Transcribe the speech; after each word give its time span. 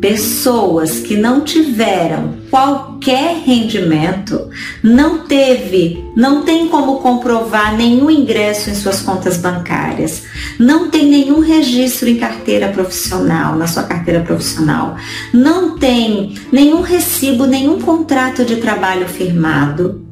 pessoas 0.00 1.00
que 1.00 1.16
não 1.16 1.42
tiveram 1.42 2.40
qualquer 2.50 3.42
rendimento, 3.44 4.48
não 4.82 5.18
teve, 5.26 6.04
não 6.16 6.42
tem 6.42 6.68
como 6.68 7.00
comprovar 7.00 7.76
nenhum 7.76 8.10
ingresso 8.10 8.70
em 8.70 8.74
suas 8.74 9.02
contas 9.02 9.36
bancárias, 9.36 10.22
não 10.58 10.90
tem 10.90 11.06
nenhum 11.06 11.40
registro 11.40 12.08
em 12.08 12.16
carteira 12.16 12.68
profissional, 12.68 13.56
na 13.56 13.66
sua 13.66 13.82
carteira 13.82 14.20
profissional, 14.20 14.96
não 15.32 15.78
tem 15.78 16.34
nenhum 16.50 16.80
recibo, 16.80 17.46
nenhum 17.46 17.80
contrato 17.80 18.44
de 18.44 18.56
trabalho 18.56 19.06
firmado. 19.06 20.09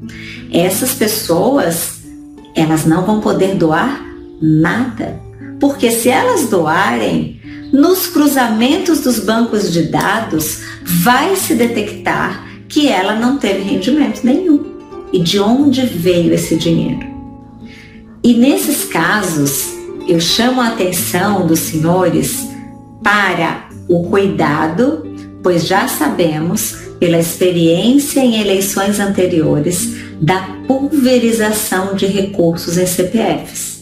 Essas 0.53 0.95
pessoas, 0.95 2.01
elas 2.55 2.85
não 2.85 3.05
vão 3.05 3.21
poder 3.21 3.55
doar 3.55 4.05
nada, 4.41 5.21
porque 5.61 5.91
se 5.91 6.09
elas 6.09 6.49
doarem, 6.49 7.41
nos 7.73 8.07
cruzamentos 8.07 9.01
dos 9.01 9.19
bancos 9.19 9.73
de 9.73 9.83
dados 9.83 10.61
vai 10.83 11.37
se 11.37 11.55
detectar 11.55 12.47
que 12.69 12.89
ela 12.89 13.15
não 13.15 13.37
teve 13.39 13.63
rendimento 13.63 14.25
nenhum. 14.25 14.65
E 15.13 15.21
de 15.21 15.39
onde 15.39 15.83
veio 15.83 16.33
esse 16.35 16.57
dinheiro? 16.57 17.07
E 18.23 18.35
nesses 18.35 18.85
casos, 18.85 19.75
eu 20.07 20.21
chamo 20.21 20.61
a 20.61 20.69
atenção 20.69 21.47
dos 21.47 21.61
senhores 21.61 22.47
para 23.03 23.69
o 23.89 24.05
cuidado, 24.05 25.07
pois 25.43 25.67
já 25.67 25.89
sabemos, 25.89 26.77
pela 26.99 27.19
experiência 27.19 28.21
em 28.21 28.41
eleições 28.41 28.99
anteriores, 29.01 30.08
da 30.21 30.41
pulverização 30.67 31.95
de 31.95 32.07
recursos 32.07 32.77
em 32.77 32.87
CPFs. 32.87 33.79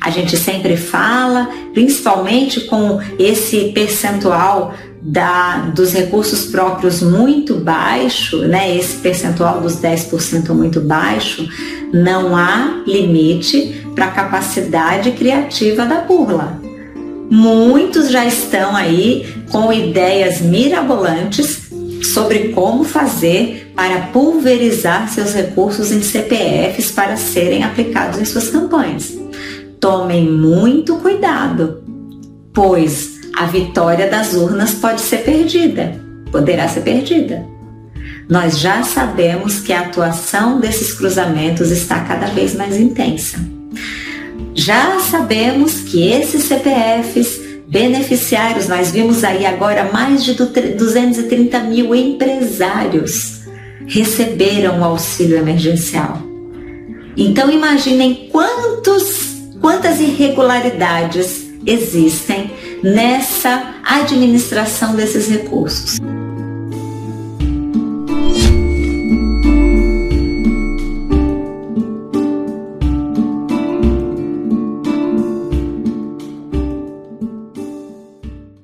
A 0.00 0.10
gente 0.10 0.36
sempre 0.36 0.76
fala, 0.76 1.48
principalmente 1.74 2.62
com 2.62 3.00
esse 3.18 3.70
percentual 3.72 4.74
da, 5.02 5.70
dos 5.74 5.92
recursos 5.92 6.46
próprios 6.46 7.02
muito 7.02 7.56
baixo, 7.56 8.38
né? 8.38 8.76
Esse 8.76 8.96
percentual 8.96 9.60
dos 9.60 9.76
10% 9.76 10.50
muito 10.50 10.80
baixo, 10.80 11.48
não 11.92 12.36
há 12.36 12.82
limite 12.86 13.84
para 13.94 14.06
a 14.06 14.10
capacidade 14.10 15.12
criativa 15.12 15.84
da 15.84 16.02
burla. 16.02 16.60
Muitos 17.30 18.10
já 18.10 18.26
estão 18.26 18.74
aí 18.74 19.26
com 19.50 19.72
ideias 19.72 20.40
mirabolantes 20.40 21.69
sobre 22.02 22.48
como 22.48 22.84
fazer 22.84 23.72
para 23.74 24.00
pulverizar 24.12 25.08
seus 25.08 25.32
recursos 25.32 25.92
em 25.92 26.02
CPFs 26.02 26.90
para 26.90 27.16
serem 27.16 27.62
aplicados 27.62 28.20
em 28.20 28.24
suas 28.24 28.48
campanhas. 28.48 29.16
Tomem 29.78 30.30
muito 30.30 30.96
cuidado, 30.96 31.82
pois 32.52 33.20
a 33.36 33.46
vitória 33.46 34.08
das 34.08 34.34
urnas 34.34 34.72
pode 34.72 35.00
ser 35.00 35.18
perdida, 35.18 35.98
poderá 36.30 36.68
ser 36.68 36.82
perdida. 36.82 37.46
Nós 38.28 38.60
já 38.60 38.82
sabemos 38.82 39.60
que 39.60 39.72
a 39.72 39.80
atuação 39.80 40.60
desses 40.60 40.92
cruzamentos 40.92 41.70
está 41.70 42.00
cada 42.00 42.26
vez 42.26 42.54
mais 42.54 42.78
intensa. 42.78 43.38
Já 44.54 45.00
sabemos 45.00 45.80
que 45.80 46.08
esses 46.08 46.44
CPFs 46.44 47.39
beneficiários, 47.70 48.66
nós 48.66 48.90
vimos 48.90 49.22
aí 49.22 49.46
agora 49.46 49.90
mais 49.92 50.24
de 50.24 50.34
230 50.34 51.60
mil 51.60 51.94
empresários 51.94 53.42
receberam 53.86 54.80
o 54.80 54.84
auxílio 54.84 55.38
emergencial. 55.38 56.20
Então 57.16 57.50
imaginem 57.50 58.28
quantos 58.30 59.30
quantas 59.60 60.00
irregularidades 60.00 61.50
existem 61.66 62.50
nessa 62.82 63.74
administração 63.84 64.96
desses 64.96 65.28
recursos. 65.28 65.98